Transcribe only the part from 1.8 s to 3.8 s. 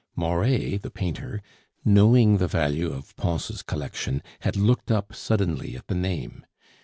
knowing the value of Pons'